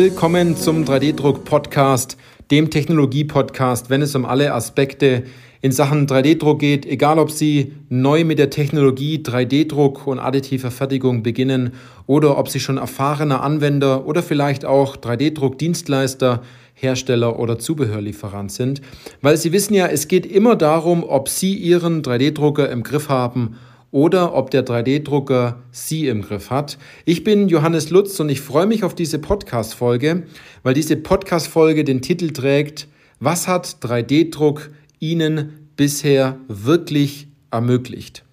[0.00, 2.16] Willkommen zum 3D-Druck-Podcast,
[2.52, 5.24] dem Technologie-Podcast, wenn es um alle Aspekte
[5.60, 11.24] in Sachen 3D-Druck geht, egal ob Sie neu mit der Technologie 3D-Druck und additiver Fertigung
[11.24, 11.72] beginnen
[12.06, 16.42] oder ob Sie schon erfahrener Anwender oder vielleicht auch 3D-Druck-Dienstleister,
[16.74, 18.80] Hersteller oder Zubehörlieferant sind.
[19.20, 23.56] Weil Sie wissen ja, es geht immer darum, ob Sie Ihren 3D-Drucker im Griff haben
[23.90, 26.78] oder ob der 3D-Drucker Sie im Griff hat.
[27.04, 30.24] Ich bin Johannes Lutz und ich freue mich auf diese Podcast-Folge,
[30.62, 32.88] weil diese Podcast-Folge den Titel trägt,
[33.20, 34.70] was hat 3D-Druck
[35.00, 38.24] Ihnen bisher wirklich ermöglicht?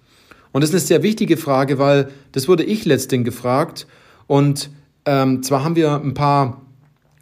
[0.52, 3.86] Und das ist eine sehr wichtige Frage, weil das wurde ich letztens gefragt
[4.26, 4.70] und
[5.04, 6.62] ähm, zwar haben wir ein paar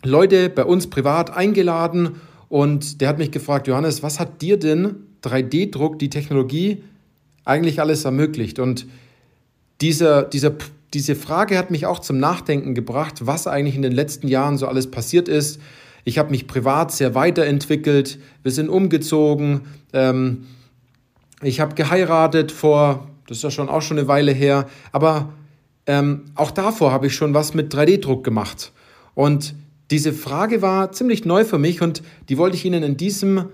[0.04, 2.16] Leute bei uns privat eingeladen
[2.48, 6.82] und der hat mich gefragt, Johannes, was hat dir denn 3D-Druck, die Technologie,
[7.44, 8.58] eigentlich alles ermöglicht?
[8.58, 8.86] Und
[9.80, 10.52] dieser, dieser,
[10.92, 14.66] diese Frage hat mich auch zum Nachdenken gebracht, was eigentlich in den letzten Jahren so
[14.66, 15.60] alles passiert ist.
[16.04, 20.46] Ich habe mich privat sehr weiterentwickelt, wir sind umgezogen, ähm,
[21.42, 25.32] ich habe geheiratet vor, das ist ja schon auch schon eine Weile her, aber
[25.86, 28.72] ähm, auch davor habe ich schon was mit 3D-Druck gemacht.
[29.14, 29.54] Und
[29.90, 33.46] diese Frage war ziemlich neu für mich und die wollte ich Ihnen in diesem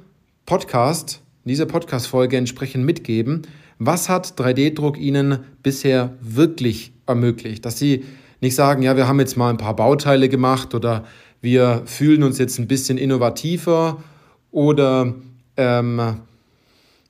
[0.47, 3.43] Podcast, in dieser Podcast-Folge entsprechend mitgeben.
[3.83, 7.65] Was hat 3D-Druck Ihnen bisher wirklich ermöglicht?
[7.65, 8.05] Dass Sie
[8.43, 11.07] nicht sagen, ja, wir haben jetzt mal ein paar Bauteile gemacht oder
[11.41, 14.03] wir fühlen uns jetzt ein bisschen innovativer
[14.51, 15.15] oder
[15.57, 16.19] ähm,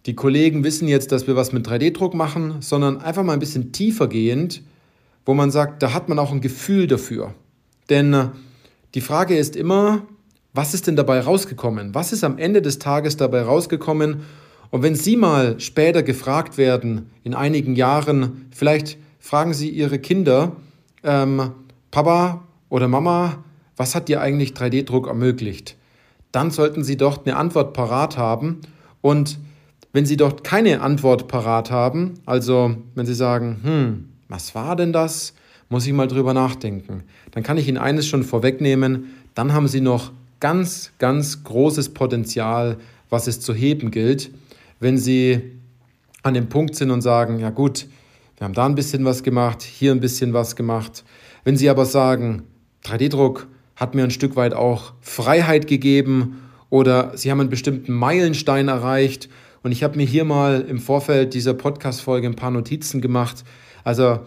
[0.07, 3.73] die Kollegen wissen jetzt, dass wir was mit 3D-Druck machen, sondern einfach mal ein bisschen
[3.73, 4.62] tiefer gehend,
[5.27, 7.34] wo man sagt, da hat man auch ein Gefühl dafür.
[7.89, 8.31] Denn
[8.95, 10.03] die Frage ist immer,
[10.55, 11.97] was ist denn dabei rausgekommen?
[11.97, 14.23] Was ist am Ende des Tages dabei rausgekommen?
[14.71, 20.53] Und wenn Sie mal später gefragt werden, in einigen Jahren, vielleicht fragen Sie Ihre Kinder,
[21.03, 21.50] ähm,
[21.91, 23.44] Papa oder Mama,
[23.77, 25.77] was hat dir eigentlich 3D-Druck ermöglicht?
[26.33, 28.61] Dann sollten Sie dort eine Antwort parat haben.
[29.00, 29.39] Und
[29.93, 34.93] wenn Sie dort keine Antwort parat haben, also wenn Sie sagen, hm, was war denn
[34.93, 35.34] das?
[35.71, 37.05] muss ich mal drüber nachdenken.
[37.31, 42.77] Dann kann ich Ihnen eines schon vorwegnehmen, dann haben Sie noch ganz, ganz großes Potenzial,
[43.09, 44.31] was es zu heben gilt,
[44.81, 45.41] wenn Sie
[46.23, 47.87] an dem Punkt sind und sagen, ja gut,
[48.37, 51.05] wir haben da ein bisschen was gemacht, hier ein bisschen was gemacht.
[51.45, 52.43] Wenn Sie aber sagen,
[52.85, 53.47] 3D-Druck
[53.77, 59.29] hat mir ein Stück weit auch Freiheit gegeben oder Sie haben einen bestimmten Meilenstein erreicht
[59.63, 63.45] und ich habe mir hier mal im Vorfeld dieser Podcast-Folge ein paar Notizen gemacht.
[63.85, 64.21] Also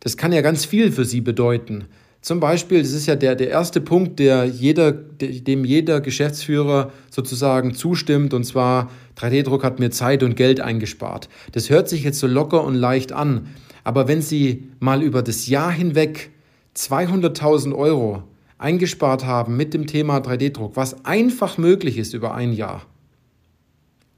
[0.00, 1.84] das kann ja ganz viel für Sie bedeuten.
[2.22, 7.74] Zum Beispiel, das ist ja der, der erste Punkt, der jeder, dem jeder Geschäftsführer sozusagen
[7.74, 11.28] zustimmt, und zwar 3D-Druck hat mir Zeit und Geld eingespart.
[11.50, 13.48] Das hört sich jetzt so locker und leicht an,
[13.82, 16.30] aber wenn Sie mal über das Jahr hinweg
[16.76, 18.22] 200.000 Euro
[18.56, 22.86] eingespart haben mit dem Thema 3D-Druck, was einfach möglich ist über ein Jahr,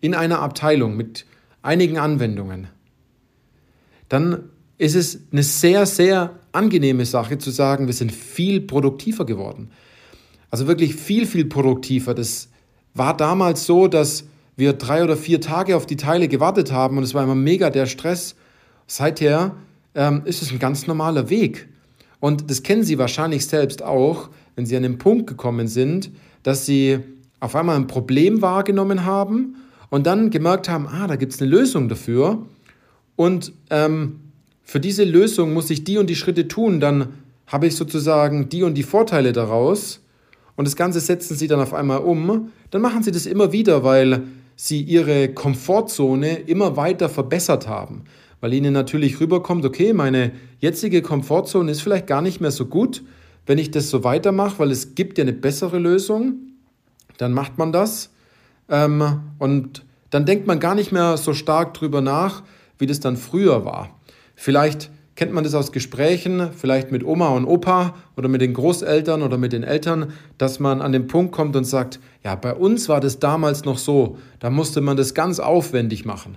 [0.02, 1.24] in einer Abteilung mit
[1.62, 2.68] einigen Anwendungen,
[4.10, 9.70] dann ist es eine sehr, sehr angenehme Sache zu sagen, wir sind viel produktiver geworden.
[10.50, 12.14] Also wirklich viel, viel produktiver.
[12.14, 12.48] Das
[12.94, 14.24] war damals so, dass
[14.56, 17.70] wir drei oder vier Tage auf die Teile gewartet haben und es war immer mega
[17.70, 18.36] der Stress.
[18.86, 19.56] Seither
[19.94, 21.68] ähm, ist es ein ganz normaler Weg.
[22.20, 26.10] Und das kennen Sie wahrscheinlich selbst auch, wenn Sie an den Punkt gekommen sind,
[26.42, 27.00] dass Sie
[27.40, 29.56] auf einmal ein Problem wahrgenommen haben
[29.90, 32.46] und dann gemerkt haben, ah, da gibt es eine Lösung dafür.
[33.16, 34.20] Und ähm,
[34.64, 37.08] für diese Lösung muss ich die und die Schritte tun, dann
[37.46, 40.00] habe ich sozusagen die und die Vorteile daraus
[40.56, 43.84] und das Ganze setzen Sie dann auf einmal um, dann machen Sie das immer wieder,
[43.84, 44.22] weil
[44.56, 48.04] Sie Ihre Komfortzone immer weiter verbessert haben.
[48.40, 53.02] Weil Ihnen natürlich rüberkommt, okay, meine jetzige Komfortzone ist vielleicht gar nicht mehr so gut,
[53.46, 56.34] wenn ich das so weitermache, weil es gibt ja eine bessere Lösung,
[57.18, 58.10] dann macht man das
[58.68, 62.42] ähm, und dann denkt man gar nicht mehr so stark drüber nach,
[62.78, 63.90] wie das dann früher war.
[64.34, 69.22] Vielleicht kennt man das aus Gesprächen, vielleicht mit Oma und Opa oder mit den Großeltern
[69.22, 72.88] oder mit den Eltern, dass man an den Punkt kommt und sagt, ja, bei uns
[72.88, 76.36] war das damals noch so, da musste man das ganz aufwendig machen.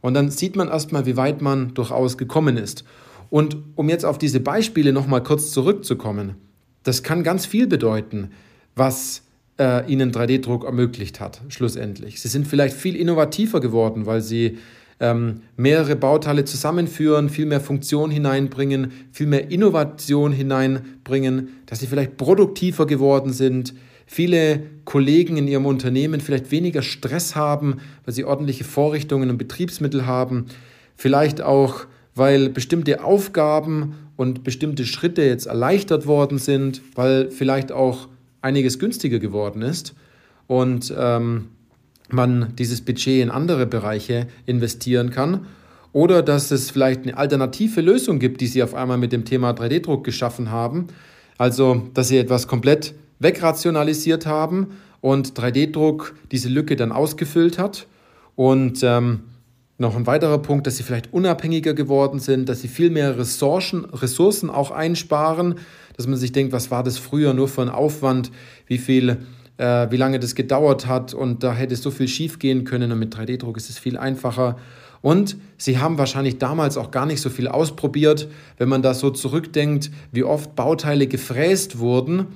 [0.00, 2.84] Und dann sieht man erstmal, wie weit man durchaus gekommen ist.
[3.30, 6.36] Und um jetzt auf diese Beispiele nochmal kurz zurückzukommen,
[6.82, 8.30] das kann ganz viel bedeuten,
[8.76, 9.22] was
[9.58, 12.20] äh, ihnen 3D-Druck ermöglicht hat, schlussendlich.
[12.20, 14.58] Sie sind vielleicht viel innovativer geworden, weil sie
[15.00, 22.16] ähm, mehrere Bauteile zusammenführen, viel mehr Funktion hineinbringen, viel mehr Innovation hineinbringen, dass sie vielleicht
[22.16, 23.74] produktiver geworden sind,
[24.06, 30.06] viele Kollegen in ihrem Unternehmen vielleicht weniger Stress haben, weil sie ordentliche Vorrichtungen und Betriebsmittel
[30.06, 30.46] haben,
[30.96, 38.08] vielleicht auch, weil bestimmte Aufgaben und bestimmte Schritte jetzt erleichtert worden sind, weil vielleicht auch
[38.42, 39.94] einiges günstiger geworden ist.
[40.46, 41.48] Und ähm,
[42.10, 45.46] man dieses Budget in andere Bereiche investieren kann.
[45.92, 49.52] Oder dass es vielleicht eine alternative Lösung gibt, die Sie auf einmal mit dem Thema
[49.52, 50.88] 3D-Druck geschaffen haben.
[51.38, 54.68] Also, dass Sie etwas komplett wegrationalisiert haben
[55.00, 57.86] und 3D-Druck diese Lücke dann ausgefüllt hat.
[58.34, 59.20] Und ähm,
[59.76, 63.84] noch ein weiterer Punkt, dass sie vielleicht unabhängiger geworden sind, dass sie viel mehr Ressourcen,
[63.86, 65.56] Ressourcen auch einsparen,
[65.96, 68.30] dass man sich denkt, was war das früher nur für ein Aufwand,
[68.66, 69.18] wie viel,
[69.56, 72.98] äh, wie lange das gedauert hat und da hätte so viel schief gehen können und
[72.98, 74.56] mit 3D-Druck ist es viel einfacher.
[75.00, 79.10] Und sie haben wahrscheinlich damals auch gar nicht so viel ausprobiert, wenn man da so
[79.10, 82.26] zurückdenkt, wie oft Bauteile gefräst wurden,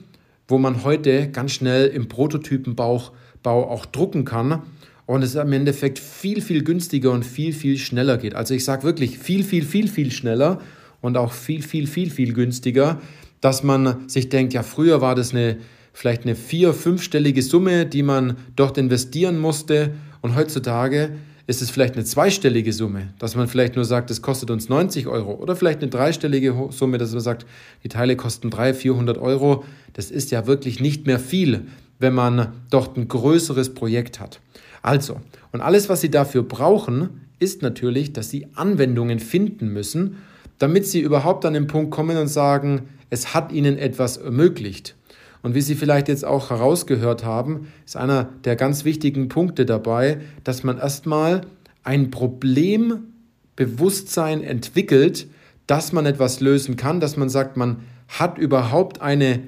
[0.46, 3.12] wo man heute ganz schnell im Prototypenbau
[3.44, 4.62] auch drucken kann
[5.06, 8.34] und es im Endeffekt viel, viel günstiger und viel, viel schneller geht.
[8.34, 10.60] Also ich sage wirklich viel, viel, viel, viel schneller
[11.00, 13.00] und auch viel, viel, viel, viel günstiger,
[13.40, 15.56] dass man sich denkt, ja, früher war das eine,
[15.98, 19.90] vielleicht eine vier-, fünfstellige Summe, die man dort investieren musste
[20.20, 21.10] und heutzutage
[21.48, 25.08] ist es vielleicht eine zweistellige Summe, dass man vielleicht nur sagt, es kostet uns 90
[25.08, 27.46] Euro oder vielleicht eine dreistellige Summe, dass man sagt,
[27.82, 29.64] die Teile kosten 300, 400 Euro.
[29.94, 31.62] Das ist ja wirklich nicht mehr viel,
[31.98, 34.38] wenn man dort ein größeres Projekt hat.
[34.82, 35.20] Also,
[35.50, 37.08] und alles, was Sie dafür brauchen,
[37.40, 40.18] ist natürlich, dass Sie Anwendungen finden müssen,
[40.58, 44.94] damit Sie überhaupt an den Punkt kommen und sagen, es hat Ihnen etwas ermöglicht.
[45.42, 50.18] Und wie Sie vielleicht jetzt auch herausgehört haben, ist einer der ganz wichtigen Punkte dabei,
[50.44, 51.42] dass man erstmal
[51.84, 55.28] ein Problembewusstsein entwickelt,
[55.66, 59.42] dass man etwas lösen kann, dass man sagt, man hat überhaupt eine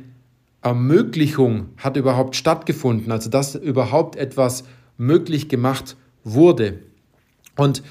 [0.63, 4.65] Ermöglichung, hat überhaupt stattgefunden, also dass überhaupt etwas
[4.99, 6.81] möglich gemacht wurde.
[7.57, 7.83] Und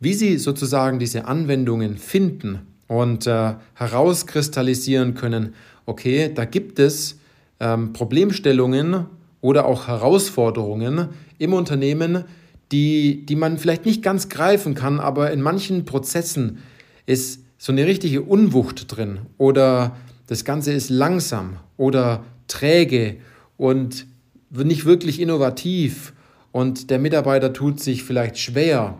[0.00, 5.54] wie Sie sozusagen diese Anwendungen finden und äh, herauskristallisieren können,
[5.86, 7.18] okay, da gibt es
[7.60, 9.06] ähm, Problemstellungen
[9.40, 11.08] oder auch Herausforderungen
[11.38, 12.24] im Unternehmen,
[12.72, 16.58] die, die man vielleicht nicht ganz greifen kann, aber in manchen Prozessen
[17.06, 23.16] ist so eine richtige Unwucht drin oder das Ganze ist langsam oder träge
[23.56, 24.06] und
[24.50, 26.12] nicht wirklich innovativ
[26.52, 28.98] und der Mitarbeiter tut sich vielleicht schwer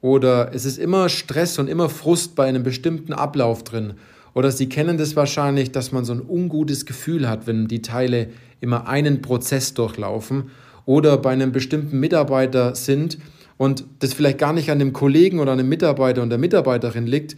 [0.00, 3.94] oder es ist immer Stress und immer Frust bei einem bestimmten Ablauf drin.
[4.34, 8.28] Oder Sie kennen das wahrscheinlich, dass man so ein ungutes Gefühl hat, wenn die Teile
[8.60, 10.50] immer einen Prozess durchlaufen
[10.86, 13.18] oder bei einem bestimmten Mitarbeiter sind
[13.56, 17.06] und das vielleicht gar nicht an dem Kollegen oder an dem Mitarbeiter und der Mitarbeiterin
[17.06, 17.36] liegt,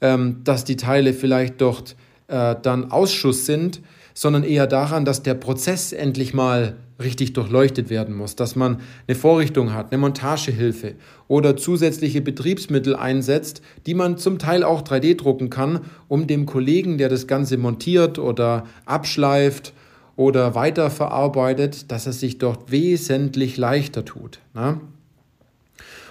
[0.00, 1.96] ähm, dass die Teile vielleicht dort
[2.28, 3.80] äh, dann Ausschuss sind,
[4.14, 9.16] sondern eher daran, dass der Prozess endlich mal richtig durchleuchtet werden muss, dass man eine
[9.16, 10.94] Vorrichtung hat, eine Montagehilfe
[11.26, 16.98] oder zusätzliche Betriebsmittel einsetzt, die man zum Teil auch 3D drucken kann, um dem Kollegen,
[16.98, 19.72] der das Ganze montiert oder abschleift
[20.16, 24.38] oder weiterverarbeitet, dass er sich dort wesentlich leichter tut.
[24.54, 24.80] Ne?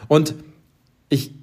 [0.10, 0.36] Und
[1.08, 1.34] ich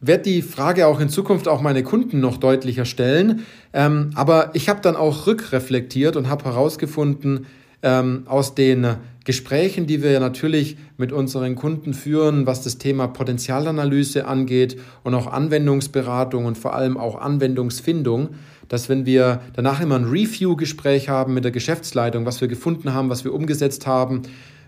[0.00, 4.68] werde die Frage auch in Zukunft auch meine Kunden noch deutlicher stellen, ähm, aber ich
[4.68, 7.46] habe dann auch rückreflektiert und habe herausgefunden,
[7.82, 14.26] ähm, aus den Gesprächen, die wir natürlich mit unseren Kunden führen, was das Thema Potenzialanalyse
[14.26, 18.30] angeht und auch Anwendungsberatung und vor allem auch Anwendungsfindung,
[18.68, 23.10] dass wenn wir danach immer ein Review-Gespräch haben mit der Geschäftsleitung, was wir gefunden haben,
[23.10, 24.22] was wir umgesetzt haben,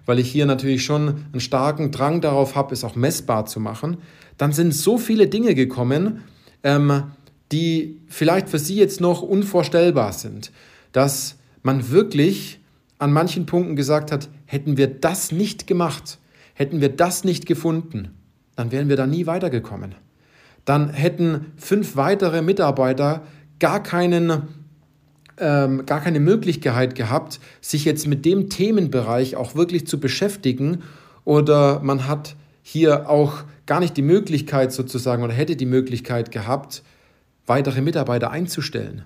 [0.06, 3.96] weil ich hier natürlich schon einen starken Drang darauf habe, es auch messbar zu machen,
[4.36, 6.20] dann sind so viele Dinge gekommen,
[6.62, 7.04] ähm,
[7.50, 10.52] die vielleicht für Sie jetzt noch unvorstellbar sind,
[10.92, 12.60] dass man wirklich
[12.98, 16.18] an manchen Punkten gesagt hat, hätten wir das nicht gemacht,
[16.54, 18.10] hätten wir das nicht gefunden,
[18.56, 19.94] dann wären wir da nie weitergekommen.
[20.64, 23.22] Dann hätten fünf weitere Mitarbeiter
[23.58, 24.42] gar keinen
[25.36, 30.84] ähm, gar keine Möglichkeit gehabt, sich jetzt mit dem Themenbereich auch wirklich zu beschäftigen
[31.24, 36.84] oder man hat hier auch gar nicht die Möglichkeit sozusagen oder hätte die Möglichkeit gehabt,
[37.46, 39.04] weitere Mitarbeiter einzustellen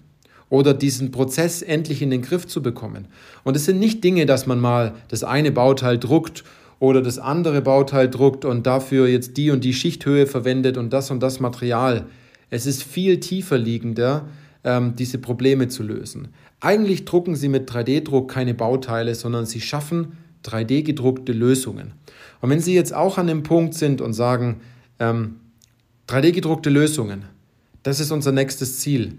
[0.51, 3.07] oder diesen Prozess endlich in den Griff zu bekommen.
[3.45, 6.45] Und es sind nicht Dinge, dass man mal das eine Bauteil druckt
[6.79, 11.11] oder das andere Bauteil druckt und dafür jetzt die und die Schichthöhe verwendet und das
[11.11, 12.07] und das Material.
[12.51, 14.27] Es ist viel tiefer liegender,
[14.65, 16.29] ähm, diese Probleme zu lösen.
[16.61, 20.13] Eigentlich drucken Sie mit 3D-Druck keine Bauteile, sondern Sie schaffen
[20.45, 21.93] 3D-gedruckte Lösungen.
[22.41, 24.61] Und wenn Sie jetzt auch an dem Punkt sind und sagen,
[24.99, 25.37] ähm,
[26.09, 27.25] 3D-gedruckte Lösungen,
[27.83, 29.19] das ist unser nächstes Ziel,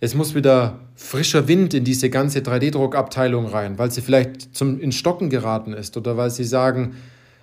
[0.00, 4.92] es muss wieder frischer Wind in diese ganze 3D-Druckabteilung rein, weil sie vielleicht zum, in
[4.92, 6.94] Stocken geraten ist oder weil sie sagen,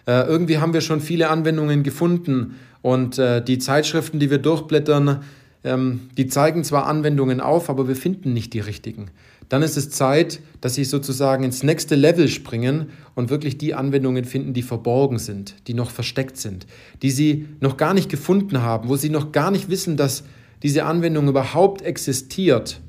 [0.07, 5.23] äh, irgendwie haben wir schon viele Anwendungen gefunden und äh, die Zeitschriften, die wir durchblättern,
[5.63, 9.11] ähm, die zeigen zwar Anwendungen auf, aber wir finden nicht die richtigen.
[9.49, 14.25] Dann ist es Zeit, dass Sie sozusagen ins nächste Level springen und wirklich die Anwendungen
[14.25, 16.67] finden, die verborgen sind, die noch versteckt sind,
[17.01, 20.23] die Sie noch gar nicht gefunden haben, wo Sie noch gar nicht wissen, dass
[20.63, 22.81] diese Anwendung überhaupt existiert.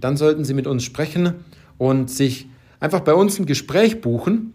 [0.00, 1.34] Dann sollten Sie mit uns sprechen
[1.78, 2.48] und sich
[2.80, 4.52] einfach bei uns ein Gespräch buchen,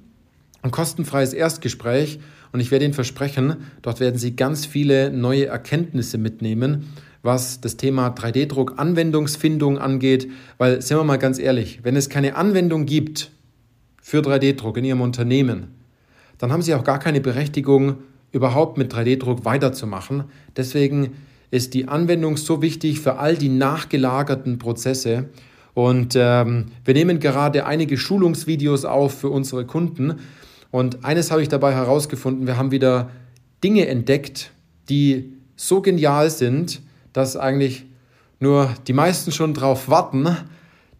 [0.61, 2.19] ein kostenfreies Erstgespräch.
[2.51, 6.87] Und ich werde Ihnen versprechen, dort werden Sie ganz viele neue Erkenntnisse mitnehmen
[7.21, 12.35] was das Thema 3D-Druck Anwendungsfindung angeht, weil, sind wir mal ganz ehrlich, wenn es keine
[12.35, 13.31] Anwendung gibt
[14.01, 15.75] für 3D-Druck in Ihrem Unternehmen,
[16.37, 17.97] dann haben Sie auch gar keine Berechtigung,
[18.31, 20.25] überhaupt mit 3D-Druck weiterzumachen.
[20.55, 21.15] Deswegen
[21.51, 25.29] ist die Anwendung so wichtig für all die nachgelagerten Prozesse.
[25.73, 30.15] Und ähm, wir nehmen gerade einige Schulungsvideos auf für unsere Kunden.
[30.71, 33.09] Und eines habe ich dabei herausgefunden, wir haben wieder
[33.63, 34.51] Dinge entdeckt,
[34.89, 36.81] die so genial sind,
[37.13, 37.85] dass eigentlich
[38.39, 40.27] nur die meisten schon darauf warten,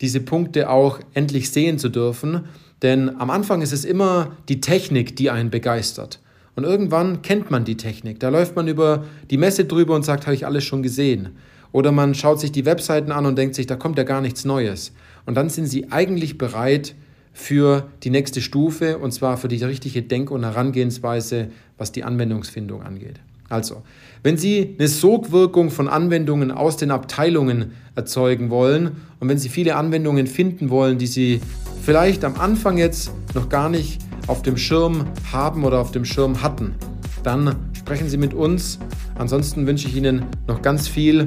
[0.01, 2.46] diese Punkte auch endlich sehen zu dürfen.
[2.82, 6.20] Denn am Anfang ist es immer die Technik, die einen begeistert.
[6.60, 8.20] Und irgendwann kennt man die Technik.
[8.20, 11.30] Da läuft man über die Messe drüber und sagt, habe ich alles schon gesehen.
[11.72, 14.44] Oder man schaut sich die Webseiten an und denkt sich, da kommt ja gar nichts
[14.44, 14.92] Neues.
[15.25, 16.96] Und dann sind sie eigentlich bereit
[17.32, 21.48] für die nächste Stufe und zwar für die richtige Denk- und Herangehensweise,
[21.78, 23.22] was die Anwendungsfindung angeht.
[23.48, 23.82] Also,
[24.22, 29.78] wenn Sie eine Sogwirkung von Anwendungen aus den Abteilungen erzeugen wollen und wenn Sie viele
[29.78, 31.39] Anwendungen finden wollen, die Sie
[31.82, 36.41] vielleicht am Anfang jetzt noch gar nicht auf dem Schirm haben oder auf dem Schirm
[36.41, 36.75] hatten,
[37.24, 38.79] dann sprechen Sie mit uns.
[39.17, 41.25] Ansonsten wünsche ich Ihnen noch ganz viel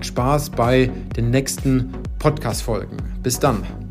[0.00, 2.96] Spaß bei den nächsten Podcast-Folgen.
[3.22, 3.85] Bis dann.